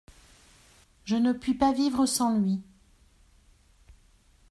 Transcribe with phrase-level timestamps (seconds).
[1.05, 2.59] Je ne puis pas vivre sans lui.